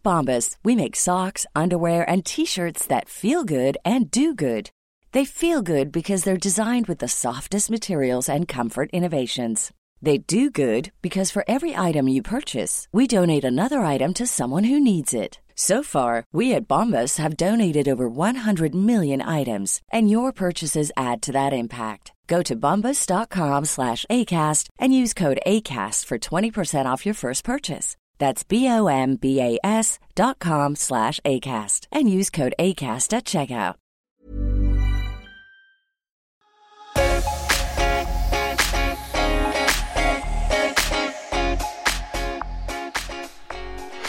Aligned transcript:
At 0.00 0.12
Bombas, 0.12 0.56
we 0.64 0.76
make 0.76 0.96
socks, 0.96 1.46
underwear, 1.54 2.08
and 2.08 2.24
t 2.24 2.46
shirts 2.46 2.86
that 2.86 3.08
feel 3.08 3.44
good 3.44 3.76
and 3.84 4.10
do 4.10 4.34
good. 4.34 4.70
They 5.12 5.24
feel 5.24 5.62
good 5.62 5.92
because 5.92 6.24
they're 6.24 6.48
designed 6.48 6.86
with 6.86 7.00
the 7.00 7.08
softest 7.08 7.70
materials 7.70 8.28
and 8.28 8.48
comfort 8.48 8.90
innovations. 8.92 9.72
They 10.00 10.18
do 10.18 10.50
good 10.50 10.92
because 11.02 11.30
for 11.30 11.44
every 11.46 11.76
item 11.76 12.08
you 12.08 12.22
purchase, 12.22 12.88
we 12.92 13.06
donate 13.06 13.44
another 13.44 13.80
item 13.80 14.14
to 14.14 14.26
someone 14.26 14.64
who 14.64 14.80
needs 14.80 15.12
it. 15.12 15.40
So 15.54 15.82
far, 15.82 16.24
we 16.32 16.54
at 16.54 16.68
Bombas 16.68 17.18
have 17.18 17.36
donated 17.36 17.86
over 17.86 18.08
100 18.08 18.74
million 18.74 19.20
items, 19.20 19.82
and 19.92 20.10
your 20.10 20.32
purchases 20.32 20.90
add 20.96 21.20
to 21.22 21.32
that 21.32 21.52
impact. 21.52 22.12
Go 22.26 22.42
to 22.42 22.56
bombas.com 22.56 23.66
slash 23.66 24.06
ACAST 24.08 24.70
and 24.78 24.94
use 24.94 25.12
code 25.12 25.40
ACAST 25.46 26.06
for 26.06 26.18
20% 26.18 26.86
off 26.86 27.04
your 27.04 27.14
first 27.14 27.44
purchase. 27.44 27.96
That's 28.20 28.44
B-O-M-B-A-S 28.44 29.98
dot 30.14 30.38
com 30.38 30.76
slash 30.76 31.18
ACAST 31.24 31.88
and 31.90 32.08
use 32.08 32.30
code 32.30 32.54
ACAST 32.58 33.12
at 33.16 33.24
checkout. 33.24 33.74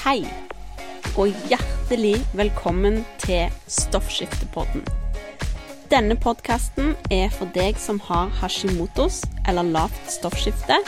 Hei, 0.02 0.26
og 1.16 1.30
hjertelig 1.48 2.18
velkommen 2.34 3.06
til 3.22 3.54
Stoffskiftepodden. 3.68 4.84
Denne 5.92 6.18
podkasten 6.20 6.98
er 7.12 7.30
for 7.32 7.48
deg 7.56 7.80
som 7.80 8.02
har 8.10 8.34
Hashimotos 8.42 9.22
eller 9.48 9.64
lavt 9.64 10.12
stoffskifte, 10.12 10.82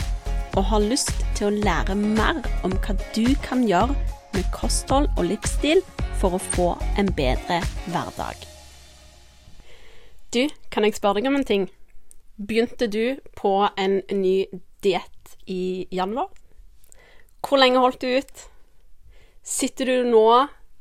og 0.58 0.66
har 0.74 0.84
lyst 0.84 1.23
til 1.38 1.50
å 1.50 1.64
lære 1.66 1.96
mer 1.98 2.42
om 2.66 2.73
hva 2.84 2.96
du 3.16 3.26
kan 3.44 3.66
gjøre 3.68 3.96
med 4.34 4.50
kosthold 4.54 5.10
og 5.18 5.28
livsstil 5.30 5.82
for 6.22 6.38
å 6.38 6.41
få 6.54 6.68
en 7.00 7.10
bedre 7.18 7.60
hverdag. 7.90 8.46
Du, 10.34 10.48
kan 10.74 10.85
jeg 10.85 10.98
spørre 10.98 11.22
deg 11.22 11.30
om 11.30 11.38
en 11.38 11.46
ting? 11.46 11.68
Begynte 12.38 12.88
du 12.90 13.20
på 13.38 13.54
en 13.77 13.99
ny 14.10 14.46
diett 14.82 15.35
i 15.46 15.85
januar? 15.94 16.32
Hvor 17.44 17.62
lenge 17.62 17.82
holdt 17.84 18.02
du 18.02 18.10
ut? 18.18 18.46
Sitter 19.44 19.91
du 19.91 20.10
nå 20.10 20.27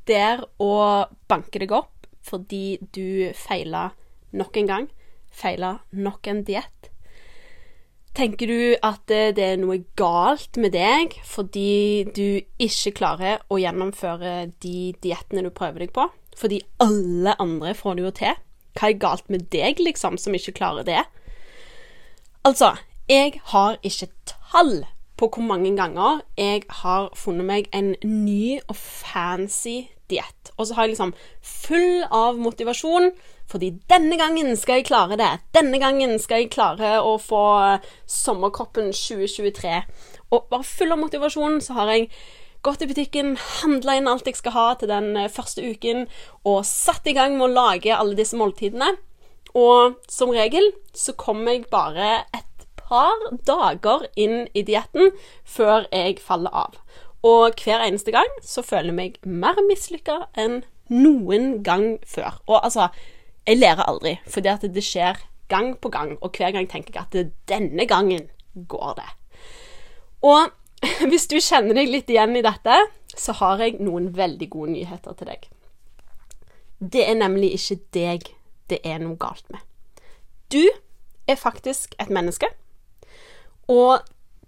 der 0.07 0.45
og 0.63 1.13
banker 1.29 1.63
deg 1.63 1.75
opp 1.75 2.07
fordi 2.23 2.79
du 2.95 3.29
feila 3.35 3.89
nok 4.31 4.57
en 4.61 4.71
gang? 4.71 4.89
Feila 5.33 5.75
nok 5.91 6.31
en 6.31 6.41
diett? 6.47 6.92
Tenker 8.13 8.45
du 8.45 8.75
at 8.85 9.09
det 9.09 9.41
er 9.41 9.57
noe 9.57 9.79
galt 9.97 10.59
med 10.61 10.75
deg 10.75 11.15
fordi 11.25 12.05
du 12.13 12.43
ikke 12.61 12.93
klarer 12.99 13.41
å 13.49 13.57
gjennomføre 13.57 14.51
de 14.61 14.91
diettene 15.01 15.41
du 15.41 15.49
prøver 15.49 15.87
deg 15.87 15.95
på? 15.95 16.05
Fordi 16.37 16.61
alle 16.83 17.33
andre 17.41 17.73
får 17.77 17.97
det 17.97 18.05
jo 18.05 18.13
til. 18.21 18.39
Hva 18.77 18.89
er 18.89 19.01
galt 19.01 19.29
med 19.33 19.47
deg, 19.53 19.81
liksom, 19.81 20.17
som 20.21 20.33
ikke 20.37 20.55
klarer 20.57 20.85
det? 20.85 21.01
Altså, 22.45 22.75
jeg 23.09 23.39
har 23.49 23.77
ikke 23.85 24.09
tall 24.29 24.83
på 25.17 25.29
hvor 25.33 25.45
mange 25.45 25.73
ganger 25.77 26.21
jeg 26.37 26.63
har 26.83 27.11
funnet 27.17 27.47
meg 27.49 27.69
en 27.73 27.93
ny 28.01 28.59
og 28.67 28.75
fancy 28.77 29.87
diett. 30.11 30.53
Og 30.57 30.67
så 30.67 30.77
har 30.77 30.85
jeg 30.85 30.95
liksom 30.95 31.13
full 31.41 32.03
av 32.13 32.37
motivasjon, 32.41 33.11
fordi 33.51 33.73
denne 33.91 34.17
gangen 34.17 34.55
skal 34.57 34.79
jeg 34.79 34.87
klare 34.89 35.17
det. 35.19 35.31
Denne 35.55 35.79
gangen 35.81 36.15
skal 36.21 36.43
jeg 36.43 36.53
klare 36.53 36.95
å 37.03 37.17
få 37.21 37.43
sommerkroppen 38.09 38.91
2023. 38.95 39.81
Og 40.33 40.47
bare 40.49 40.65
full 40.65 40.95
av 40.95 41.01
motivasjon 41.03 41.59
så 41.61 41.77
har 41.77 41.91
jeg 41.93 42.09
gått 42.63 42.85
i 42.85 42.87
butikken, 42.87 43.35
handla 43.59 43.97
inn 43.99 44.07
alt 44.07 44.27
jeg 44.29 44.39
skal 44.39 44.55
ha 44.55 44.67
til 44.79 44.89
den 44.89 45.17
første 45.29 45.63
uken, 45.65 46.05
og 46.47 46.63
satt 46.65 47.07
i 47.11 47.15
gang 47.17 47.35
med 47.35 47.49
å 47.49 47.55
lage 47.57 47.95
alle 47.95 48.15
disse 48.17 48.39
måltidene. 48.39 48.93
Og 49.53 49.99
som 50.09 50.31
regel 50.33 50.71
så 50.97 51.13
kommer 51.19 51.53
jeg 51.53 51.67
bare 51.73 52.23
et 52.33 52.67
par 52.79 53.19
dager 53.45 54.07
inn 54.19 54.47
i 54.55 54.63
dietten 54.65 55.11
før 55.43 55.85
jeg 55.91 56.21
faller 56.23 56.55
av. 56.65 56.79
Og 57.23 57.59
hver 57.63 57.83
eneste 57.85 58.11
gang 58.15 58.29
så 58.43 58.63
føler 58.65 58.91
jeg 58.91 58.97
meg 58.97 59.19
mer 59.23 59.59
mislykka 59.67 60.23
enn 60.39 60.63
noen 60.91 61.61
gang 61.63 61.99
før. 62.07 62.39
Og 62.47 62.57
altså, 62.63 62.89
jeg 63.47 63.59
lærer 63.59 63.83
aldri, 63.89 64.17
fordi 64.27 64.51
at 64.51 64.65
det 64.75 64.83
skjer 64.83 65.19
gang 65.51 65.73
på 65.81 65.89
gang, 65.89 66.17
og 66.21 66.31
hver 66.37 66.51
gang 66.51 66.69
tenker 66.69 66.95
jeg 66.95 67.03
at 67.03 67.13
det, 67.13 67.31
denne 67.49 67.85
gangen 67.87 68.29
går 68.67 68.93
det. 68.99 69.09
Og 70.21 70.51
hvis 71.09 71.27
du 71.27 71.37
kjenner 71.39 71.75
deg 71.77 71.91
litt 71.91 72.09
igjen 72.11 72.37
i 72.39 72.45
dette, 72.45 72.77
så 73.13 73.35
har 73.37 73.61
jeg 73.61 73.81
noen 73.83 74.11
veldig 74.15 74.49
gode 74.49 74.73
nyheter 74.73 75.17
til 75.19 75.29
deg. 75.29 75.45
Det 76.79 77.03
er 77.07 77.19
nemlig 77.19 77.53
ikke 77.57 77.79
deg 77.95 78.31
det 78.71 78.79
er 78.87 78.99
noe 79.03 79.19
galt 79.19 79.45
med. 79.51 79.59
Du 80.51 80.63
er 81.27 81.39
faktisk 81.39 81.95
et 81.99 82.09
menneske 82.09 82.47
og 83.71 84.03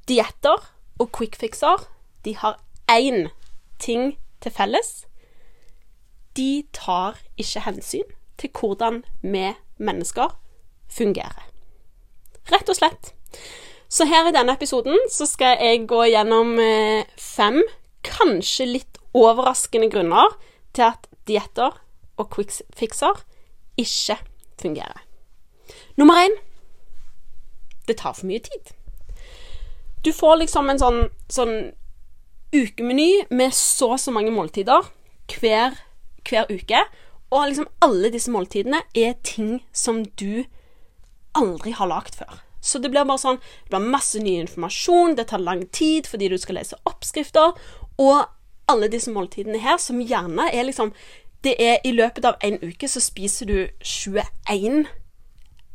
dietter 0.08 0.64
og 1.00 1.12
quickfixer, 1.16 1.84
de 2.26 2.36
har 2.36 2.60
én 2.92 3.30
ting 3.80 4.16
til 4.42 4.52
felles. 4.52 5.06
De 6.36 6.66
tar 6.74 7.20
ikke 7.38 7.64
hensyn 7.68 8.16
til 8.38 8.52
hvordan 8.56 9.04
vi 9.22 9.54
mennesker 9.78 10.36
fungerer. 10.92 11.48
Rett 12.52 12.70
og 12.70 12.78
slett. 12.78 13.14
Så 13.90 14.06
her 14.10 14.28
i 14.28 14.34
denne 14.36 14.56
episoden 14.56 14.98
så 15.12 15.28
skal 15.30 15.60
jeg 15.62 15.86
gå 15.90 16.02
gjennom 16.12 16.58
eh, 16.60 17.06
fem, 17.18 17.62
kanskje 18.06 18.68
litt 18.70 19.00
overraskende 19.16 19.90
grunner 19.90 20.36
til 20.76 20.90
at 20.92 21.08
dietter 21.28 21.78
og 22.18 22.30
quickfixer 22.34 23.24
ikke 23.82 24.18
fungerer. 24.62 25.02
Nummer 25.98 26.26
én 26.26 26.36
det 27.88 27.98
tar 27.98 28.14
for 28.18 28.26
mye 28.26 28.42
tid. 28.42 28.74
Du 30.06 30.12
får 30.14 30.40
liksom 30.42 30.70
en 30.70 30.82
sånn, 30.82 31.02
sånn 31.30 31.56
ukemeny 32.56 33.26
med 33.30 33.54
så 33.54 33.94
og 33.96 34.02
så 34.02 34.14
mange 34.14 34.34
måltider 34.34 34.86
hver, 35.30 35.78
hver 36.26 36.50
uke. 36.52 36.82
Og 37.36 37.50
liksom 37.50 37.68
alle 37.84 38.12
disse 38.14 38.32
måltidene 38.32 38.80
er 38.96 39.18
ting 39.28 39.60
som 39.76 40.06
du 40.20 40.46
aldri 41.36 41.74
har 41.76 41.90
lagd 41.92 42.16
før. 42.16 42.40
Så 42.66 42.80
det 42.82 42.90
blir 42.90 43.06
bare 43.06 43.22
sånn 43.22 43.38
Det 43.38 43.76
blir 43.76 43.92
masse 43.94 44.20
ny 44.22 44.40
informasjon, 44.42 45.18
det 45.18 45.28
tar 45.30 45.44
lang 45.44 45.66
tid 45.76 46.08
fordi 46.10 46.32
du 46.32 46.38
skal 46.42 46.58
lese 46.62 46.80
oppskrifter, 46.88 47.54
og 48.02 48.26
alle 48.72 48.90
disse 48.90 49.12
måltidene 49.14 49.62
her, 49.62 49.78
som 49.78 50.02
gjerne 50.02 50.50
er 50.50 50.66
liksom 50.66 50.94
Det 51.46 51.54
er 51.62 51.84
i 51.86 51.92
løpet 51.94 52.26
av 52.26 52.40
en 52.42 52.58
uke 52.64 52.88
så 52.90 53.04
spiser 53.04 53.46
du 53.46 53.58
21, 53.84 54.88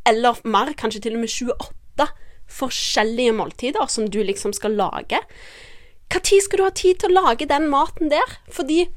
eller 0.09 0.41
mer, 0.43 0.73
kanskje 0.75 1.05
til 1.05 1.15
og 1.15 1.23
med 1.23 1.31
28 1.31 2.09
forskjellige 2.51 3.35
måltider 3.39 3.87
som 3.87 4.09
du 4.11 4.19
liksom 4.27 4.53
skal 4.57 4.75
lage. 4.75 5.21
Når 6.11 6.41
skal 6.43 6.59
du 6.59 6.65
ha 6.65 6.73
tid 6.75 6.99
til 6.99 7.13
å 7.13 7.23
lage 7.23 7.47
den 7.47 7.69
maten 7.71 8.11
der? 8.11 8.35
Fordi 8.51 8.89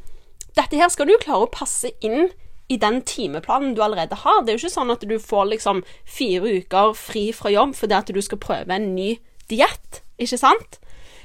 dette 0.57 0.79
her 0.79 0.90
skal 0.90 1.12
du 1.12 1.13
klare 1.22 1.46
å 1.46 1.53
passe 1.53 1.91
inn 2.02 2.31
i 2.72 2.78
den 2.79 3.01
timeplanen 3.01 3.74
du 3.75 3.84
allerede 3.84 4.16
har. 4.16 4.41
Det 4.41 4.53
er 4.53 4.57
jo 4.57 4.63
ikke 4.63 4.78
sånn 4.78 4.94
at 4.94 5.03
du 5.07 5.18
får 5.19 5.50
liksom 5.51 5.84
fire 6.06 6.56
uker 6.63 6.94
fri 6.97 7.28
fra 7.35 7.51
jobb 7.53 7.75
fordi 7.78 7.97
at 7.97 8.13
du 8.16 8.22
skal 8.24 8.41
prøve 8.41 8.75
en 8.75 8.94
ny 8.96 9.18
diett, 9.51 10.01
ikke 10.18 10.40
sant? 10.40 10.79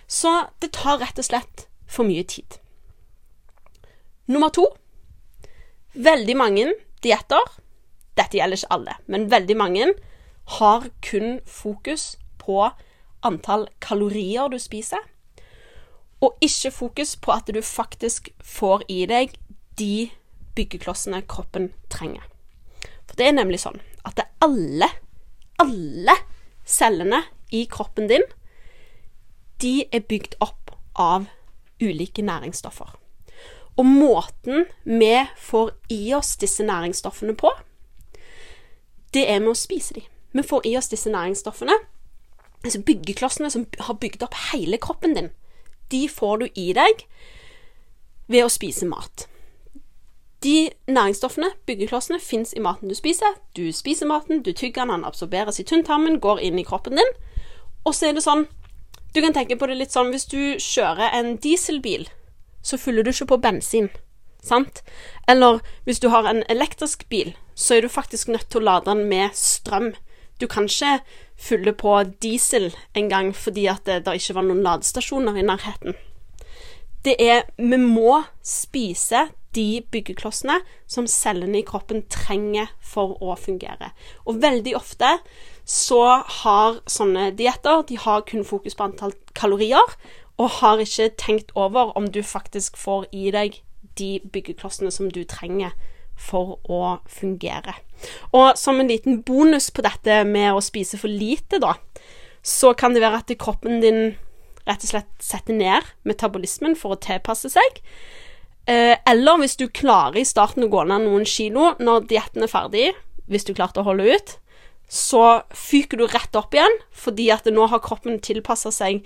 Så 0.09 0.48
det 0.62 0.72
tar 0.77 1.00
rett 1.03 1.21
og 1.21 1.28
slett 1.28 1.66
for 1.88 2.09
mye 2.09 2.25
tid. 2.27 2.59
Nummer 4.28 4.53
to 4.53 4.66
veldig 5.94 6.37
mange 6.37 6.66
dietter, 7.04 7.44
dette 8.19 8.37
gjelder 8.37 8.59
ikke 8.59 8.75
alle, 8.75 8.97
men 9.06 9.31
veldig 9.31 9.56
mange 9.56 9.93
har 10.59 10.88
kun 11.04 11.38
fokus 11.47 12.16
på 12.41 12.71
antall 13.25 13.69
kalorier 13.84 14.50
du 14.50 14.59
spiser, 14.60 15.00
og 16.21 16.37
ikke 16.43 16.72
fokus 16.75 17.15
på 17.16 17.32
at 17.32 17.50
du 17.54 17.60
faktisk 17.62 18.32
får 18.43 18.82
i 18.91 19.04
deg 19.06 19.37
de 19.78 20.10
byggeklossene 20.59 21.22
kroppen 21.31 21.71
trenger. 21.93 22.27
For 23.07 23.16
det 23.19 23.31
er 23.31 23.39
nemlig 23.39 23.63
sånn 23.63 23.81
at 24.07 24.19
det 24.19 24.27
alle, 24.45 24.91
alle 25.63 26.16
cellene 26.69 27.22
i 27.55 27.65
kroppen 27.71 28.10
din, 28.10 28.25
de 29.63 29.89
er 29.95 30.07
bygd 30.07 30.37
opp 30.45 30.75
av 30.99 31.27
ulike 31.83 32.22
næringsstoffer. 32.22 32.95
Og 33.78 33.87
måten 33.87 34.66
vi 34.84 35.15
får 35.39 35.72
i 35.95 36.03
oss 36.15 36.34
disse 36.37 36.66
næringsstoffene 36.66 37.34
på, 37.39 37.53
det 39.15 39.25
er 39.31 39.41
med 39.41 39.55
å 39.55 39.59
spise 39.59 39.95
dem. 39.97 40.07
Vi 40.34 40.45
får 40.45 40.66
i 40.69 40.75
oss 40.77 40.91
disse 40.93 41.10
næringsstoffene. 41.10 41.78
Altså 42.65 42.83
byggeklossene 42.83 43.51
som 43.55 43.65
har 43.87 43.97
bygd 44.03 44.22
opp 44.27 44.34
hele 44.51 44.81
kroppen 44.83 45.15
din, 45.15 45.31
de 45.91 46.09
får 46.10 46.43
du 46.43 46.47
i 46.59 46.72
deg 46.77 47.05
ved 48.28 48.45
å 48.45 48.53
spise 48.53 48.87
mat. 48.87 49.28
De 50.42 50.70
næringsstoffene, 50.86 51.50
byggeklossene, 51.66 52.20
fins 52.20 52.52
i 52.56 52.60
maten 52.60 52.88
du 52.88 52.94
spiser. 52.94 53.34
Du 53.56 53.72
spiser 53.72 54.06
maten, 54.06 54.42
du 54.42 54.52
tygger 54.52 54.84
den, 54.84 54.90
han 54.90 55.04
absorberes 55.04 55.58
i 55.58 55.64
tynntarmen, 55.66 56.20
går 56.20 56.38
inn 56.38 56.58
i 56.58 56.66
kroppen 56.66 57.00
din. 57.00 57.10
Og 57.84 57.94
så 57.94 58.08
er 58.08 58.14
det 58.14 58.22
sånn 58.26 58.46
Du 59.14 59.22
kan 59.24 59.32
tenke 59.32 59.56
på 59.56 59.66
det 59.66 59.78
litt 59.78 59.94
sånn 59.94 60.10
hvis 60.12 60.28
du 60.28 60.60
kjører 60.60 61.14
en 61.16 61.38
dieselbil, 61.40 62.04
så 62.62 62.76
fyller 62.76 63.02
du 63.02 63.10
ikke 63.10 63.30
på 63.30 63.38
bensin. 63.40 63.88
Sant? 64.44 64.82
Eller 65.26 65.62
hvis 65.88 65.98
du 65.98 66.10
har 66.12 66.28
en 66.28 66.42
elektrisk 66.52 67.06
bil, 67.08 67.32
så 67.54 67.78
er 67.78 67.82
du 67.82 67.88
faktisk 67.88 68.28
nødt 68.28 68.50
til 68.52 68.60
å 68.60 68.66
lade 68.68 68.90
den 68.90 69.08
med 69.08 69.32
strøm. 69.34 69.94
Du 70.38 70.46
kan 70.46 70.68
ikke 70.68 71.00
fylle 71.40 71.72
på 71.72 71.96
diesel 72.22 72.68
en 72.94 73.08
gang 73.08 73.32
fordi 73.34 73.66
at 73.66 73.88
det, 73.88 74.04
det 74.06 74.20
ikke 74.20 74.36
var 74.36 74.46
noen 74.46 74.62
ladestasjoner 74.62 75.40
i 75.40 75.46
nærheten. 75.48 75.96
Det 77.04 77.16
er 77.18 77.48
Vi 77.56 77.80
må 77.80 78.22
spise 78.44 79.28
de 79.56 79.83
byggeklossene 79.92 80.59
som 80.91 81.06
cellene 81.10 81.60
i 81.60 81.66
kroppen 81.66 82.03
trenger 82.12 82.71
for 82.84 83.16
å 83.24 83.36
fungere. 83.39 83.92
Og 84.28 84.42
veldig 84.42 84.74
ofte 84.78 85.18
så 85.68 86.03
har 86.42 86.80
sånne 86.89 87.30
dietter 87.36 87.84
de 87.89 87.98
har 88.00 88.24
kun 88.28 88.45
fokus 88.47 88.77
på 88.77 88.89
antall 88.89 89.15
kalorier, 89.39 89.97
og 90.39 90.60
har 90.60 90.78
ikke 90.78 91.10
tenkt 91.18 91.50
over 91.59 91.92
om 91.98 92.06
du 92.15 92.22
faktisk 92.22 92.77
får 92.78 93.09
i 93.12 93.30
deg 93.34 93.59
de 93.98 94.18
byggeklossene 94.22 94.92
som 94.95 95.10
du 95.10 95.24
trenger 95.27 95.74
for 96.18 96.59
å 96.71 96.98
fungere. 97.10 97.74
Og 98.34 98.54
som 98.59 98.78
en 98.78 98.91
liten 98.91 99.22
bonus 99.27 99.71
på 99.74 99.83
dette 99.86 100.22
med 100.27 100.54
å 100.54 100.62
spise 100.62 100.98
for 101.00 101.10
lite, 101.10 101.59
da, 101.62 101.74
så 102.42 102.72
kan 102.78 102.95
det 102.95 103.03
være 103.03 103.22
at 103.22 103.34
kroppen 103.41 103.83
din 103.83 104.03
rett 104.68 104.84
og 104.84 104.91
slett 104.91 105.10
setter 105.24 105.56
ned 105.56 105.86
metabolismen 106.06 106.77
for 106.78 106.95
å 106.95 107.03
tilpasse 107.03 107.50
seg. 107.53 107.83
Eh, 108.68 108.97
eller 109.09 109.41
hvis 109.41 109.56
du 109.56 109.65
klarer 109.72 110.20
i 110.20 110.28
starten 110.28 110.66
å 110.66 110.72
gå 110.72 110.84
ned 110.84 111.06
noen 111.06 111.24
kilo 111.28 111.72
når 111.80 112.09
dietten 112.10 112.44
er 112.44 112.53
ferdig, 112.53 112.91
hvis 113.28 113.47
du 113.48 113.54
klarte 113.56 113.80
å 113.80 113.88
holde 113.88 114.09
ut, 114.12 114.34
så 114.88 115.41
fyker 115.56 116.00
du 116.00 116.06
rett 116.09 116.36
opp 116.36 116.54
igjen, 116.56 116.76
fordi 116.92 117.30
at 117.32 117.48
nå 117.48 117.68
har 117.72 117.84
kroppen 117.84 118.20
tilpassa 118.24 118.72
seg 118.74 119.04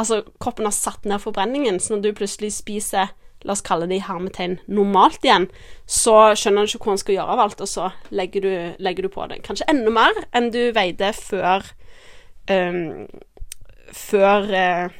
Altså, 0.00 0.22
kroppen 0.40 0.64
har 0.64 0.72
satt 0.72 1.04
ned 1.06 1.20
forbrenningen, 1.20 1.76
så 1.78 1.92
når 1.92 2.00
du 2.02 2.14
plutselig 2.16 2.48
spiser 2.56 3.10
la 3.44 3.54
oss 3.54 3.62
kalle 3.62 3.86
det 3.90 3.98
i 3.98 4.04
hermetegn 4.06 4.56
normalt 4.72 5.24
igjen, 5.26 5.44
så 5.86 6.32
skjønner 6.38 6.64
du 6.64 6.72
ikke 6.72 6.86
hvor 6.86 6.94
han 6.94 7.02
skal 7.02 7.16
gjøre 7.18 7.34
av 7.34 7.42
alt, 7.44 7.62
og 7.62 7.70
så 7.70 7.90
legger 8.14 8.44
du, 8.46 8.52
legger 8.82 9.06
du 9.06 9.10
på 9.12 9.26
det. 9.30 9.42
Kanskje 9.46 9.68
enda 9.70 9.92
mer 9.94 10.22
enn 10.34 10.50
du 10.54 10.60
veide 10.74 11.12
før 11.16 11.68
um, 12.50 13.04
Før 13.92 14.48
uh, 14.48 14.94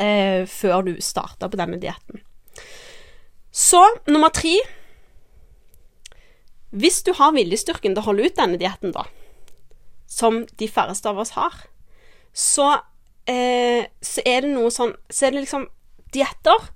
uh, 0.00 0.42
Før 0.48 0.86
du 0.88 0.94
starta 1.04 1.50
på 1.52 1.60
denne 1.60 1.78
dietten. 1.82 2.24
Så 3.56 3.80
nummer 4.06 4.28
tre 4.28 4.58
Hvis 6.76 7.00
du 7.06 7.14
har 7.16 7.32
viljestyrken 7.32 7.94
til 7.94 8.02
å 8.02 8.08
holde 8.10 8.26
ut 8.28 8.36
denne 8.36 8.58
dietten, 8.60 8.92
da, 8.92 9.06
som 10.06 10.42
de 10.60 10.68
færreste 10.68 11.08
av 11.08 11.22
oss 11.22 11.32
har, 11.38 11.54
så, 12.36 12.82
eh, 13.24 13.88
så 14.02 14.24
er 14.26 14.44
det 14.44 14.52
noe 14.52 14.68
sånn 14.74 14.92
Så 15.08 15.26
er 15.26 15.32
det 15.32 15.46
liksom 15.46 15.70
Dietter, 16.12 16.68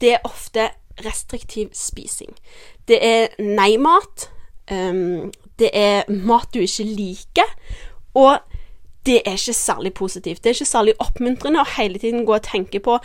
det 0.00 0.12
er 0.16 0.26
ofte 0.28 0.68
restriktiv 1.02 1.70
spising. 1.74 2.34
Det 2.86 2.98
er 3.02 3.32
nei-mat. 3.40 4.28
Um, 4.70 5.32
det 5.58 5.70
er 5.74 6.04
mat 6.10 6.52
du 6.54 6.60
ikke 6.60 6.84
liker. 6.86 7.54
Og 8.14 8.38
det 9.08 9.22
er 9.24 9.38
ikke 9.38 9.52
særlig 9.56 9.94
positivt. 9.94 10.44
Det 10.44 10.50
er 10.50 10.58
ikke 10.58 10.68
særlig 10.68 10.94
oppmuntrende 11.00 11.62
å 11.62 11.70
hele 11.78 11.98
tiden 11.98 12.26
gå 12.28 12.34
og 12.36 12.44
tenke 12.44 12.80
på 12.84 12.98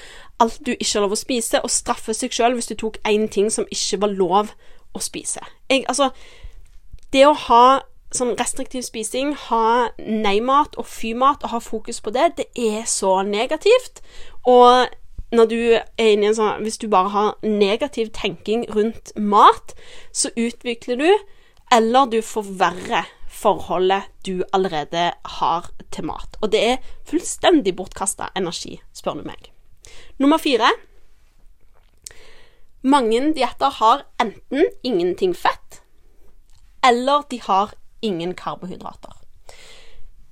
alt 0.43 0.59
du 0.65 0.73
ikke 0.73 0.97
har 0.97 1.05
lov 1.05 1.15
å 1.15 1.19
spise, 1.21 1.61
og 1.63 1.71
straffe 1.71 2.15
seg 2.17 2.35
sjøl 2.35 2.57
hvis 2.57 2.67
du 2.73 2.75
tok 2.81 2.99
én 3.07 3.29
ting 3.31 3.47
som 3.53 3.69
ikke 3.71 4.01
var 4.03 4.11
lov 4.17 4.51
å 4.93 5.01
spise. 5.01 5.43
Jeg, 5.71 5.85
altså, 5.87 6.09
det 7.15 7.23
å 7.27 7.37
ha 7.47 7.63
sånn 8.13 8.35
restriktiv 8.37 8.83
spising, 8.85 9.31
ha 9.47 9.93
nei-mat 10.03 10.75
og 10.77 10.89
fy-mat 10.91 11.45
og 11.47 11.55
ha 11.55 11.63
fokus 11.63 12.03
på 12.03 12.11
det, 12.13 12.33
det 12.41 12.49
er 12.59 12.83
så 12.89 13.21
negativt. 13.25 14.03
Og 14.43 14.91
når 15.33 15.49
du 15.49 15.59
er 15.73 16.11
inne 16.11 16.27
i 16.27 16.29
en 16.29 16.35
sånn 16.37 16.61
Hvis 16.61 16.77
du 16.77 16.85
bare 16.91 17.09
har 17.09 17.29
negativ 17.41 18.11
tenking 18.13 18.67
rundt 18.69 19.15
mat, 19.17 19.73
så 20.11 20.29
utvikler 20.37 20.99
du, 20.99 21.09
eller 21.73 22.11
du 22.11 22.19
forverrer 22.21 23.09
forholdet 23.43 24.09
du 24.25 24.43
allerede 24.55 25.11
har 25.39 25.69
til 25.91 26.07
mat. 26.07 26.37
Og 26.41 26.51
det 26.53 26.63
er 26.71 26.93
fullstendig 27.09 27.75
bortkasta 27.77 28.31
energi, 28.39 28.79
spør 28.95 29.19
du 29.19 29.27
meg. 29.27 29.51
Nummer 30.19 30.41
fire 30.41 30.71
Mange 32.83 33.19
dietter 33.31 33.71
har 33.79 34.01
enten 34.19 34.65
ingenting 34.83 35.31
fett, 35.35 35.79
eller 36.83 37.23
de 37.31 37.39
har 37.45 37.71
ingen 38.03 38.33
karbohydrater. 38.35 39.13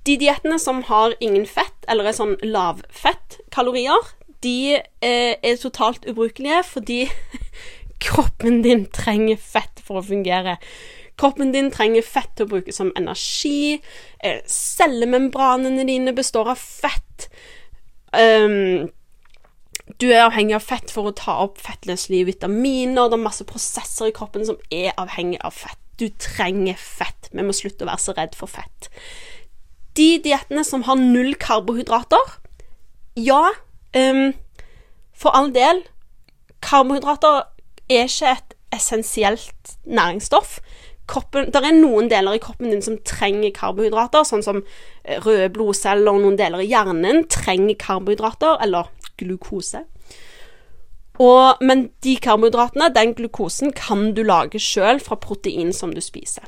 De 0.04 0.18
diettene 0.20 0.58
som 0.60 0.82
har 0.84 1.14
ingen 1.20 1.46
fett, 1.48 1.86
eller 1.88 2.10
er 2.10 2.16
sånn 2.18 2.34
lavfettkalorier, 2.44 4.12
de 4.44 4.74
eh, 4.74 5.38
er 5.38 5.60
totalt 5.62 6.04
ubrukelige 6.10 6.60
fordi 6.66 6.98
kroppen 8.04 8.60
din 8.66 8.84
trenger 8.92 9.38
fett 9.40 9.80
for 9.80 10.00
å 10.00 10.06
fungere. 10.06 10.58
Kroppen 11.20 11.52
din 11.54 11.70
trenger 11.70 12.04
fett 12.06 12.30
til 12.36 12.46
å 12.46 12.52
bruke 12.54 12.74
som 12.74 12.92
energi. 12.98 13.78
Eh, 14.24 14.40
cellemembranene 14.48 15.86
dine 15.88 16.14
består 16.16 16.52
av 16.54 16.60
fett. 16.60 17.28
Um, 18.12 18.90
du 20.00 20.08
er 20.10 20.26
avhengig 20.26 20.56
av 20.56 20.64
fett 20.64 20.92
for 20.92 21.08
å 21.08 21.16
ta 21.16 21.38
opp 21.44 21.60
fettløselige 21.62 22.30
vitaminer. 22.32 23.08
Det 23.08 23.18
er 23.18 23.24
masse 23.24 23.46
prosesser 23.48 24.10
i 24.10 24.16
kroppen 24.16 24.46
som 24.48 24.60
er 24.72 24.96
avhengig 25.00 25.40
av 25.44 25.56
fett. 25.56 25.80
Du 26.00 26.08
trenger 26.20 26.78
fett. 26.80 27.28
Vi 27.32 27.44
må 27.44 27.54
slutte 27.56 27.86
å 27.86 27.92
være 27.92 28.02
så 28.02 28.16
redd 28.16 28.36
for 28.38 28.50
fett. 28.50 28.88
De 29.96 30.16
diettene 30.24 30.64
som 30.64 30.84
har 30.88 30.96
null 30.96 31.34
karbohydrater, 31.40 32.38
ja, 33.20 33.52
Um, 33.96 34.34
for 35.12 35.36
all 35.36 35.54
del, 35.54 35.82
karbohydrater 36.60 37.42
er 37.90 38.08
ikke 38.08 38.30
et 38.32 38.54
essensielt 38.72 39.76
næringsstoff. 39.84 40.60
Kroppen, 41.10 41.48
det 41.50 41.58
er 41.58 41.74
noen 41.74 42.08
deler 42.10 42.36
i 42.36 42.42
kroppen 42.42 42.70
din 42.70 42.84
som 42.84 42.98
trenger 43.06 43.50
karbohydrater, 43.56 44.24
sånn 44.26 44.44
som 44.44 44.60
eh, 44.62 45.18
røde 45.24 45.50
blodceller 45.54 46.12
og 46.12 46.22
noen 46.22 46.38
deler 46.38 46.62
i 46.62 46.70
hjernen 46.70 47.24
trenger 47.32 47.78
karbohydrater, 47.80 48.60
eller 48.64 48.92
glukose. 49.20 49.82
Og, 51.20 51.60
men 51.60 51.88
de 52.04 52.16
karbohydratene, 52.22 52.92
den 52.94 53.12
glukosen, 53.18 53.74
kan 53.76 54.12
du 54.16 54.22
lage 54.26 54.62
sjøl 54.62 55.02
fra 55.02 55.18
protein 55.20 55.74
som 55.76 55.92
du 55.92 56.00
spiser. 56.04 56.46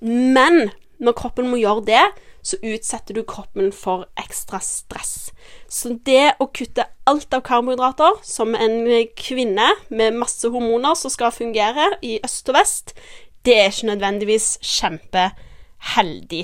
Men 0.00 0.70
når 1.02 1.18
kroppen 1.18 1.50
må 1.50 1.60
gjøre 1.60 1.84
det, 1.90 2.04
så 2.46 2.58
utsetter 2.62 3.16
du 3.16 3.24
kroppen 3.26 3.72
for 3.74 4.06
ekstra 4.22 4.60
stress. 4.62 5.32
Så 5.68 5.96
det 6.06 6.36
å 6.38 6.46
kutte 6.54 6.86
alt 7.10 7.34
av 7.34 7.42
karbohydrater, 7.46 8.20
som 8.22 8.54
en 8.54 8.78
kvinne 9.18 9.72
med 9.90 10.18
masse 10.20 10.46
hormoner 10.52 10.94
som 10.98 11.12
skal 11.12 11.34
fungere 11.34 11.90
i 12.06 12.20
øst 12.24 12.52
og 12.52 12.58
vest, 12.60 12.94
det 13.46 13.54
er 13.60 13.70
ikke 13.70 13.92
nødvendigvis 13.92 14.48
kjempeheldig, 14.62 16.42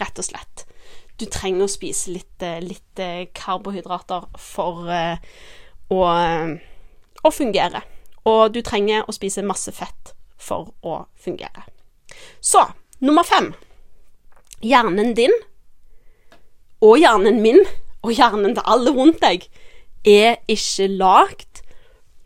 rett 0.00 0.20
og 0.22 0.26
slett. 0.26 0.64
Du 1.18 1.26
trenger 1.28 1.66
å 1.66 1.70
spise 1.70 2.14
litt, 2.14 2.44
litt 2.64 3.02
karbohydrater 3.36 4.28
for 4.38 4.88
uh, 4.88 5.16
å, 5.92 6.02
å 7.20 7.32
fungere. 7.34 7.82
Og 8.28 8.54
du 8.54 8.62
trenger 8.64 9.04
å 9.08 9.14
spise 9.16 9.44
masse 9.46 9.72
fett 9.74 10.14
for 10.38 10.72
å 10.86 11.02
fungere. 11.18 11.66
Så 12.40 12.62
nummer 13.04 13.26
fem 13.26 13.52
hjernen 14.64 15.14
din, 15.14 15.34
og 16.80 16.98
hjernen 16.98 17.42
min, 17.42 17.60
og 18.02 18.14
hjernen 18.14 18.54
til 18.54 18.66
alle 18.66 18.94
rundt 18.94 19.20
deg, 19.22 19.46
er 20.06 20.38
ikke 20.50 20.88
lagd 20.90 21.62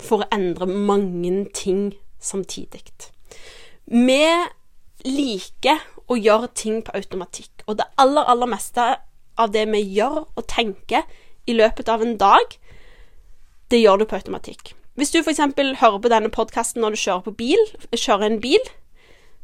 for 0.03 0.23
å 0.23 0.31
endre 0.35 0.69
mange 0.69 1.47
ting 1.57 1.93
samtidig. 2.21 2.85
Vi 3.87 4.25
liker 5.07 5.81
å 6.11 6.19
gjøre 6.19 6.51
ting 6.59 6.83
på 6.85 6.95
automatikk, 6.97 7.65
og 7.67 7.79
det 7.81 7.89
aller, 8.01 8.27
aller 8.29 8.51
meste 8.51 8.85
av 9.41 9.53
det 9.55 9.65
vi 9.73 9.81
gjør 9.97 10.25
og 10.27 10.45
tenker 10.51 11.07
i 11.49 11.57
løpet 11.57 11.89
av 11.91 12.05
en 12.05 12.17
dag, 12.21 12.57
det 13.73 13.81
gjør 13.81 14.03
du 14.03 14.07
på 14.07 14.19
automatikk. 14.19 14.75
Hvis 14.95 15.11
du 15.15 15.23
f.eks. 15.23 15.41
hører 15.81 15.99
på 16.05 16.11
denne 16.13 16.31
podkasten 16.33 16.85
når 16.85 16.95
du 16.95 17.01
kjører 17.01 17.37
bil, 17.37 17.63
kjører 17.97 18.29
en 18.29 18.41
bil, 18.43 18.73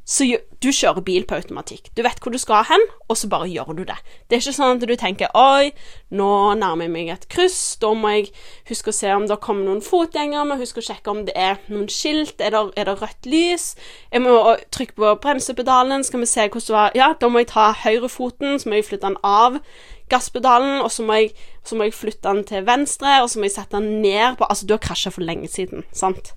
så 0.09 0.25
du 0.65 0.71
kjører 0.73 1.05
bil 1.05 1.27
på 1.29 1.37
automatikk. 1.37 1.91
Du 1.93 2.01
vet 2.03 2.17
hvor 2.23 2.33
du 2.33 2.39
skal 2.41 2.65
hen, 2.65 2.85
og 3.13 3.19
så 3.21 3.29
bare 3.29 3.49
gjør 3.53 3.75
du 3.77 3.83
det. 3.85 3.99
Det 4.27 4.39
er 4.39 4.41
ikke 4.41 4.55
sånn 4.57 4.79
at 4.79 4.87
du 4.89 4.95
tenker 4.97 5.29
'oi, 5.37 5.75
nå 6.11 6.31
nærmer 6.57 6.87
jeg 6.87 6.93
meg 6.95 7.11
et 7.13 7.27
kryss', 7.29 7.77
da 7.83 7.93
må 7.93 8.15
jeg 8.15 8.31
huske 8.71 8.89
å 8.89 8.97
se 8.97 9.13
om 9.13 9.27
det 9.29 9.37
kommer 9.45 9.69
noen 9.69 9.85
fotgjengere, 9.85 10.47
må 10.49 10.57
huske 10.57 10.81
å 10.81 10.87
sjekke 10.89 11.13
om 11.13 11.21
det 11.29 11.37
er 11.37 11.61
noen 11.69 11.91
skilt, 11.93 12.41
er 12.41 12.57
det, 12.57 12.63
er 12.81 12.89
det 12.89 12.97
rødt 13.03 13.29
lys, 13.29 13.77
jeg 14.11 14.25
må 14.25 14.33
trykke 14.73 14.97
på 14.97 15.13
bremsepedalen, 15.23 16.05
skal 16.05 16.25
vi 16.25 16.31
se 16.33 16.49
hvordan 16.49 16.67
det 16.69 16.77
var 16.79 16.97
Ja, 16.97 17.13
da 17.21 17.29
må 17.29 17.45
jeg 17.45 17.53
ta 17.53 17.69
høyrefoten, 17.85 18.59
så 18.59 18.69
må 18.69 18.81
jeg 18.81 18.89
flytte 18.89 19.07
den 19.07 19.21
av 19.23 19.61
gasspedalen, 20.09 20.81
og 20.81 20.91
så 20.91 21.05
må, 21.05 21.21
jeg, 21.21 21.35
så 21.65 21.77
må 21.77 21.85
jeg 21.85 21.95
flytte 21.95 22.33
den 22.33 22.45
til 22.49 22.65
venstre, 22.67 23.21
og 23.23 23.29
så 23.31 23.39
må 23.39 23.49
jeg 23.49 23.59
sette 23.59 23.77
den 23.77 24.01
ned 24.01 24.41
på 24.41 24.49
Altså, 24.49 24.67
du 24.67 24.73
har 24.73 24.83
krasja 24.83 25.13
for 25.13 25.21
lenge 25.21 25.53
siden, 25.53 25.85
sant? 25.93 26.33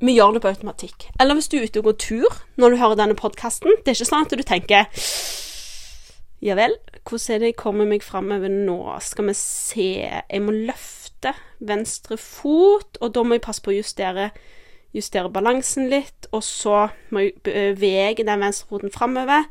Vi 0.00 0.14
gjør 0.14 0.36
det 0.36 0.42
på 0.44 0.50
automatikk. 0.52 1.08
Eller 1.20 1.38
hvis 1.38 1.48
du 1.50 1.58
er 1.58 1.66
ute 1.66 1.80
og 1.82 1.88
går 1.90 1.98
tur 2.02 2.40
når 2.60 2.70
du 2.70 2.80
hører 2.82 3.00
denne 3.00 3.18
podkasten. 3.18 3.80
Det 3.82 3.92
er 3.92 3.98
ikke 3.98 4.10
sånn 4.10 4.26
at 4.26 4.36
du 4.38 4.44
tenker 4.46 4.90
Ja 6.44 6.54
vel, 6.54 6.76
hvordan 7.02 7.34
er 7.34 7.40
det 7.42 7.50
jeg 7.50 7.58
kommer 7.58 7.88
meg 7.88 8.04
framover 8.06 8.52
nå? 8.52 8.78
Skal 9.02 9.30
vi 9.30 9.34
se 9.34 9.88
Jeg 10.06 10.42
må 10.44 10.54
løfte 10.54 11.34
venstre 11.58 12.14
fot, 12.20 13.00
og 13.02 13.10
da 13.14 13.24
må 13.26 13.34
jeg 13.34 13.42
passe 13.42 13.64
på 13.64 13.72
å 13.72 13.78
justere, 13.80 14.28
justere 14.94 15.32
balansen 15.34 15.88
litt, 15.90 16.28
og 16.30 16.44
så 16.46 16.84
må 17.10 17.24
jeg 17.24 17.40
bevege 17.42 18.22
den 18.22 18.44
venstre 18.44 18.70
foten 18.70 18.94
framover. 18.94 19.48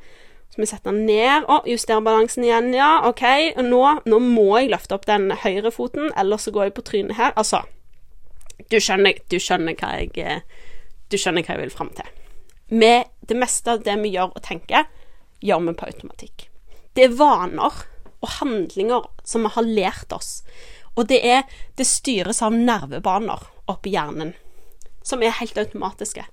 Så 0.47 0.55
må 0.55 0.63
jeg 0.63 0.71
sette 0.71 0.93
den 0.93 1.03
ned, 1.09 1.43
og 1.51 1.67
justere 1.67 1.99
balansen 2.05 2.47
igjen, 2.47 2.71
ja, 2.77 3.01
OK. 3.09 3.25
Og 3.57 3.67
nå, 3.67 3.81
nå 4.07 4.19
må 4.23 4.47
jeg 4.61 4.71
løfte 4.71 4.95
opp 4.95 5.09
den 5.09 5.33
høyre 5.43 5.73
foten, 5.75 6.07
ellers 6.15 6.47
så 6.47 6.55
går 6.55 6.69
jeg 6.69 6.77
på 6.77 6.87
trynet 6.87 7.19
her. 7.19 7.35
Altså, 7.35 7.65
du 8.71 8.79
skjønner, 8.83 9.19
du 9.31 9.37
skjønner 9.39 9.77
hva 9.79 9.93
jeg 10.01 10.41
Du 11.07 11.15
skjønner 11.17 11.45
hva 11.45 11.55
jeg 11.55 11.63
vil 11.63 11.71
fram 11.71 11.91
til. 11.95 12.07
Med 12.67 13.07
det 13.27 13.37
meste 13.39 13.71
av 13.71 13.83
det 13.85 13.95
vi 14.01 14.11
gjør 14.11 14.33
og 14.35 14.43
tenker, 14.43 14.89
gjør 15.39 15.61
vi 15.69 15.75
på 15.77 15.87
automatikk. 15.87 16.49
Det 16.93 17.05
er 17.05 17.15
vaner 17.15 17.83
og 18.17 18.33
handlinger 18.39 19.07
som 19.23 19.45
vi 19.45 19.53
har 19.53 19.69
lært 19.69 20.11
oss. 20.11 20.41
Og 20.97 21.07
det, 21.07 21.21
er, 21.23 21.45
det 21.77 21.87
styres 21.87 22.41
av 22.41 22.55
nervebaner 22.55 23.45
oppi 23.69 23.93
hjernen, 23.93 24.33
som 25.05 25.23
er 25.23 25.37
helt 25.39 25.59
automatiske. 25.61 26.25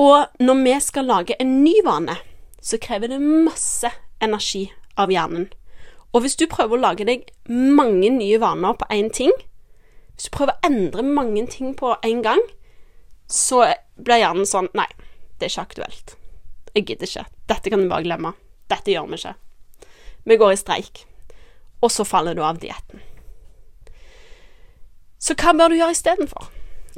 Og 0.00 0.40
når 0.40 0.60
vi 0.64 0.76
skal 0.80 1.10
lage 1.10 1.36
en 1.42 1.58
ny 1.64 1.74
vane, 1.84 2.16
så 2.62 2.78
krever 2.80 3.10
det 3.10 3.20
masse 3.20 3.90
energi 4.22 4.68
av 4.96 5.10
hjernen. 5.12 5.50
Og 6.14 6.24
hvis 6.24 6.38
du 6.38 6.46
prøver 6.50 6.78
å 6.78 6.84
lage 6.84 7.06
deg 7.06 7.28
mange 7.50 8.08
nye 8.14 8.38
vaner 8.40 8.78
på 8.78 8.88
én 8.94 9.10
ting, 9.14 9.34
hvis 10.20 10.28
du 10.28 10.34
prøver 10.34 10.52
å 10.52 10.68
endre 10.68 11.00
mange 11.00 11.46
ting 11.48 11.70
på 11.72 11.94
en 12.04 12.18
gang, 12.20 12.40
så 13.24 13.62
blir 13.96 14.20
hjernen 14.20 14.44
sånn 14.44 14.66
Nei, 14.76 14.84
det 15.40 15.46
er 15.46 15.52
ikke 15.54 15.62
aktuelt. 15.62 16.12
Jeg 16.74 16.84
gidder 16.90 17.08
ikke. 17.08 17.22
Dette 17.48 17.72
kan 17.72 17.80
du 17.80 17.88
bare 17.88 18.04
glemme. 18.04 18.34
Dette 18.68 18.92
gjør 18.92 19.08
vi 19.08 19.16
ikke. 19.16 19.32
Vi 20.28 20.36
går 20.42 20.52
i 20.52 20.58
streik. 20.60 21.00
Og 21.80 21.88
så 21.88 22.04
faller 22.04 22.36
du 22.36 22.42
av 22.44 22.60
dietten. 22.60 23.00
Så 25.16 25.32
hva 25.40 25.54
bør 25.56 25.72
du 25.72 25.78
gjøre 25.78 25.96
istedenfor? 25.96 26.50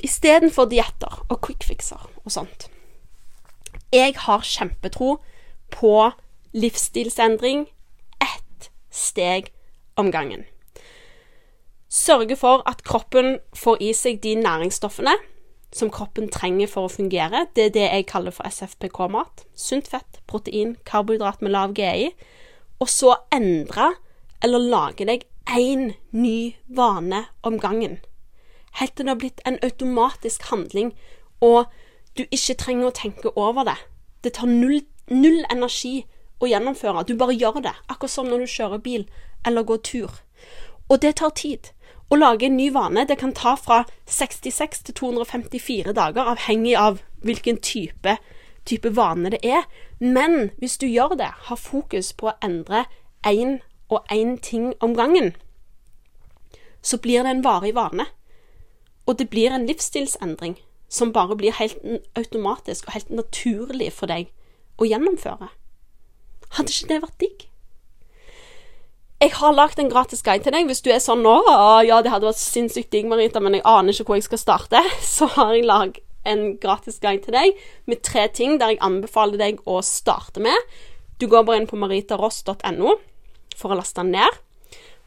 Istedenfor 0.03 0.67
dietter 0.73 1.23
og 1.29 1.39
quickfixer 1.47 2.03
og 2.25 2.35
sånt. 2.35 2.67
Jeg 3.95 4.17
har 4.25 4.43
kjempetro 4.43 5.21
på 5.71 5.95
livsstilsendring 6.59 7.69
ett 8.19 8.73
steg 8.91 9.55
om 9.95 10.11
gangen. 10.11 10.43
Sørge 11.93 12.37
for 12.41 12.63
at 12.69 12.81
kroppen 12.89 13.35
får 13.53 13.83
i 13.85 13.91
seg 13.93 14.23
de 14.25 14.33
næringsstoffene 14.41 15.13
som 15.73 15.91
kroppen 15.93 16.31
trenger 16.33 16.69
for 16.69 16.89
å 16.89 16.93
fungere. 16.93 17.47
Det 17.53 17.67
er 17.67 17.75
det 17.75 17.85
jeg 17.85 18.07
kaller 18.09 18.33
for 18.33 18.49
SFPK-mat. 18.49 19.45
Sunt 19.57 19.91
fett, 19.93 20.23
protein, 20.29 20.79
karbohydrat 20.89 21.45
med 21.45 21.53
lav 21.53 21.75
GI 21.77 22.15
og 22.81 22.89
så 22.89 23.13
endre 23.33 23.93
eller 24.43 24.65
lage 24.73 25.07
deg 25.07 25.27
én 25.53 25.93
ny 26.11 26.55
vane 26.67 27.27
om 27.47 27.59
gangen. 27.61 27.99
Helt 28.81 28.97
til 28.97 29.07
det 29.07 29.13
har 29.13 29.21
blitt 29.21 29.43
en 29.47 29.59
automatisk 29.63 30.49
handling, 30.49 30.95
og 31.41 31.69
du 32.17 32.25
ikke 32.25 32.57
trenger 32.59 32.89
å 32.89 32.97
tenke 32.97 33.33
over 33.37 33.69
det. 33.69 33.77
Det 34.25 34.35
tar 34.39 34.49
null, 34.49 34.81
null 35.13 35.45
energi 35.53 36.07
å 36.41 36.49
gjennomføre. 36.49 37.05
Du 37.05 37.15
bare 37.21 37.37
gjør 37.37 37.61
det, 37.63 37.75
akkurat 37.87 38.17
som 38.17 38.33
når 38.33 38.47
du 38.47 38.55
kjører 38.55 38.83
bil 38.83 39.07
eller 39.47 39.69
går 39.69 39.83
tur. 39.85 40.19
Og 40.89 41.03
det 41.03 41.17
tar 41.21 41.37
tid. 41.37 41.71
Å 42.11 42.19
lage 42.19 42.47
en 42.47 42.57
ny 42.57 42.69
vane 42.75 43.07
det 43.09 43.19
kan 43.21 43.33
ta 43.33 43.55
fra 43.57 43.85
66 44.07 44.83
til 44.89 44.95
254 44.95 45.95
dager, 45.97 46.35
avhengig 46.35 46.77
av 46.77 47.01
hvilken 47.23 47.61
type 47.63 48.19
type 48.65 48.97
vane 48.97 49.31
det 49.31 49.41
er. 49.43 49.63
Men 49.99 50.51
hvis 50.59 50.79
du 50.79 50.87
gjør 50.87 51.17
det, 51.19 51.31
har 51.49 51.57
fokus 51.57 52.13
på 52.13 52.31
å 52.31 52.37
endre 52.43 52.85
én 53.27 53.61
og 53.89 54.05
én 54.11 54.39
ting 54.41 54.73
om 54.81 54.95
gangen, 54.97 55.35
så 56.83 56.99
blir 56.99 57.23
det 57.23 57.31
en 57.31 57.45
varig 57.45 57.75
vane. 57.75 58.07
Og 59.07 59.19
det 59.19 59.31
blir 59.31 59.53
en 59.53 59.67
livsstilsendring 59.67 60.57
som 60.89 61.13
bare 61.13 61.37
blir 61.37 61.55
helt 61.57 61.79
automatisk 62.17 62.87
og 62.87 62.93
helt 62.93 63.11
naturlig 63.11 63.93
for 63.93 64.07
deg 64.07 64.31
å 64.79 64.87
gjennomføre. 64.87 65.49
Hadde 66.57 66.73
ikke 66.73 66.89
det 66.89 67.03
vært 67.03 67.21
digg? 67.21 67.47
Jeg 69.23 69.37
har 69.39 69.53
lagd 69.55 69.79
en 69.79 69.87
gratis 69.87 70.25
guide 70.27 70.43
til 70.43 70.51
deg. 70.51 70.67
Hvis 70.67 70.81
du 70.83 70.89
er 70.91 70.99
sånn 70.99 71.21
nå 71.23 71.37
Ja, 71.87 72.01
det 72.03 72.11
hadde 72.11 72.27
vært 72.27 72.41
sinnssykt 72.43 72.91
digg, 72.91 73.07
Marita, 73.07 73.39
men 73.39 73.55
jeg 73.55 73.63
aner 73.71 73.95
ikke 73.95 74.09
hvor 74.09 74.19
jeg 74.19 74.27
skal 74.27 74.41
starte. 74.43 74.81
Så 75.15 75.29
har 75.37 75.53
jeg 75.55 75.69
lagd 75.69 76.01
en 76.27 76.57
gratis 76.63 76.99
guide 77.03 77.23
til 77.23 77.37
deg 77.37 77.61
med 77.91 78.03
tre 78.03 78.25
ting 78.35 78.59
der 78.59 78.75
jeg 78.75 78.83
anbefaler 78.83 79.39
deg 79.39 79.63
å 79.63 79.79
starte 79.87 80.43
med. 80.43 80.59
Du 81.23 81.29
går 81.31 81.47
bare 81.47 81.63
inn 81.63 81.71
på 81.71 81.79
maritaross.no 81.79 82.97
for 83.55 83.71
å 83.71 83.79
laste 83.79 84.03
den 84.03 84.11
ned. 84.17 84.43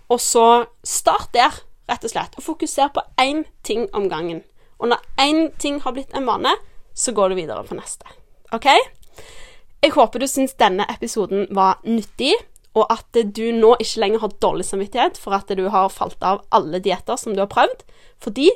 Og 0.08 0.24
så 0.24 0.48
start 0.88 1.36
der, 1.36 1.60
rett 1.92 2.08
og 2.08 2.16
slett, 2.16 2.40
og 2.40 2.48
fokuser 2.48 2.96
på 2.96 3.04
én 3.20 3.44
ting 3.68 3.90
om 3.92 4.08
gangen. 4.08 4.46
Og 4.80 4.94
når 4.94 5.04
én 5.20 5.50
ting 5.60 5.84
har 5.84 5.92
blitt 5.96 6.16
en 6.16 6.28
vane, 6.30 6.56
så 6.96 7.12
går 7.12 7.34
du 7.34 7.42
videre 7.44 7.68
på 7.68 7.76
neste. 7.76 8.08
OK? 8.56 8.72
Jeg 9.84 9.96
håper 10.00 10.24
du 10.24 10.32
syns 10.32 10.56
denne 10.56 10.88
episoden 10.96 11.50
var 11.52 11.82
nyttig, 11.84 12.32
og 12.76 12.92
at 12.92 13.20
du 13.36 13.46
nå 13.56 13.76
ikke 13.80 14.02
lenger 14.04 14.24
har 14.26 14.38
dårlig 14.44 14.68
samvittighet 14.68 15.20
for 15.22 15.38
at 15.38 15.52
du 15.56 15.68
har 15.72 15.94
falt 15.94 16.24
av 16.26 16.44
alle 16.56 16.82
dietter 16.84 17.20
som 17.20 17.36
du 17.36 17.42
har 17.44 17.52
prøvd, 17.52 17.86
fordi 18.24 18.50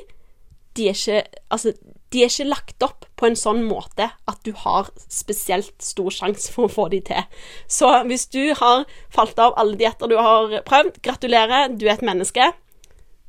de 0.78 0.86
er 0.90 0.94
ikke 0.94 1.22
Altså, 1.50 1.72
de 2.12 2.22
er 2.22 2.30
ikke 2.30 2.46
lagt 2.46 2.84
opp 2.84 3.06
på 3.18 3.26
en 3.26 3.36
sånn 3.38 3.64
måte 3.66 4.06
at 4.30 4.38
du 4.46 4.52
har 4.64 4.90
spesielt 5.10 5.74
stor 5.82 6.10
sjanse 6.14 6.52
for 6.52 6.66
å 6.66 6.72
få 6.72 6.86
de 6.92 7.00
til. 7.06 7.26
Så 7.70 7.90
hvis 8.06 8.26
du 8.30 8.54
har 8.58 8.84
falt 9.14 9.38
av 9.42 9.54
alle 9.60 9.78
dietter 9.78 10.10
du 10.10 10.16
har 10.18 10.56
prøvd, 10.66 11.00
gratulerer, 11.06 11.74
du 11.74 11.86
er 11.88 11.96
et 11.96 12.06
menneske. 12.06 12.52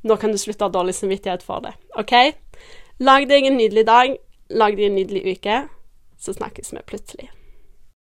Nå 0.02 0.18
kan 0.18 0.34
du 0.34 0.38
slutte 0.38 0.66
å 0.66 0.70
ha 0.70 0.76
dårlig 0.78 0.96
samvittighet 0.98 1.44
for 1.46 1.62
det. 1.66 1.74
OK? 1.98 2.14
Lag 3.02 3.28
deg 3.30 3.46
en 3.46 3.58
nydelig 3.58 3.86
dag. 3.90 4.16
Lag 4.50 4.78
deg 4.78 4.90
en 4.90 4.98
nydelig 4.98 5.36
uke. 5.36 5.62
Så 6.18 6.34
snakkes 6.38 6.74
vi 6.74 6.82
plutselig. 6.86 7.30